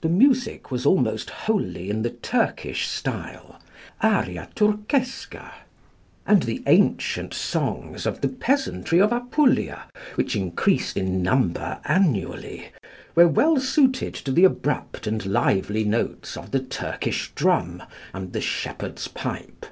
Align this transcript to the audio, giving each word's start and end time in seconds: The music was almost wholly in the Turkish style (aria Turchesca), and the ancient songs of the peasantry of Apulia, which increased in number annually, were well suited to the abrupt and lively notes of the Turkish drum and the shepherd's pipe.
The 0.00 0.08
music 0.08 0.70
was 0.70 0.86
almost 0.86 1.28
wholly 1.28 1.90
in 1.90 2.00
the 2.00 2.08
Turkish 2.08 2.88
style 2.88 3.60
(aria 4.00 4.48
Turchesca), 4.54 5.52
and 6.26 6.44
the 6.44 6.62
ancient 6.66 7.34
songs 7.34 8.06
of 8.06 8.22
the 8.22 8.28
peasantry 8.30 9.00
of 9.02 9.12
Apulia, 9.12 9.84
which 10.14 10.34
increased 10.34 10.96
in 10.96 11.22
number 11.22 11.78
annually, 11.84 12.70
were 13.14 13.28
well 13.28 13.60
suited 13.60 14.14
to 14.14 14.32
the 14.32 14.44
abrupt 14.44 15.06
and 15.06 15.26
lively 15.26 15.84
notes 15.84 16.38
of 16.38 16.52
the 16.52 16.60
Turkish 16.60 17.30
drum 17.34 17.82
and 18.14 18.32
the 18.32 18.40
shepherd's 18.40 19.08
pipe. 19.08 19.66